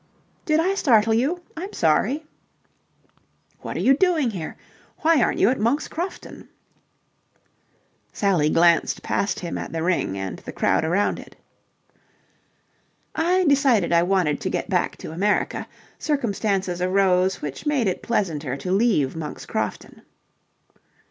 "Did 0.45 0.59
I 0.59 0.73
startle 0.73 1.13
you? 1.13 1.43
I'm 1.55 1.73
sorry." 1.73 2.25
"What 3.59 3.77
are 3.77 3.81
you 3.81 3.95
doing 3.95 4.31
here? 4.31 4.57
Why 5.01 5.21
aren't 5.21 5.37
you 5.37 5.49
at 5.51 5.59
Monk's 5.59 5.87
Crofton?" 5.87 6.49
Sally 8.11 8.49
glanced 8.49 9.03
past 9.03 9.41
him 9.41 9.59
at 9.59 9.71
the 9.71 9.83
ring 9.83 10.17
and 10.17 10.39
the 10.39 10.51
crowd 10.53 10.83
around 10.83 11.19
it. 11.19 11.35
"I 13.13 13.45
decided 13.45 13.93
I 13.93 14.01
wanted 14.01 14.41
to 14.41 14.49
get 14.49 14.71
back 14.71 14.97
to 14.97 15.11
America. 15.11 15.67
Circumstances 15.99 16.81
arose 16.81 17.39
which 17.43 17.67
made 17.67 17.85
it 17.85 18.01
pleasanter 18.01 18.57
to 18.57 18.71
leave 18.71 19.15
Monk's 19.15 19.45
Crofton." 19.45 20.01